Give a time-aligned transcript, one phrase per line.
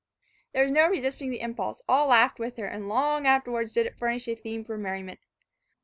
[0.53, 3.99] There was no resisting the impulse, all laughed with her, and long afterwards did it
[3.99, 5.19] furnish a theme for merriment.